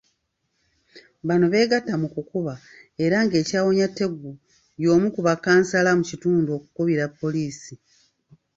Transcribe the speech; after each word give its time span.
Bano 1.27 1.45
beegatta 1.53 1.93
mu 2.01 2.07
kukuba 2.15 2.53
era 3.03 3.17
ng'ekyawonya 3.25 3.87
Tegu 3.97 4.31
y'omu 4.83 5.07
ku 5.15 5.21
bakansala 5.27 5.91
mu 5.97 6.03
kitundu 6.09 6.49
okukubira 6.57 7.05
poliisi. 7.19 7.73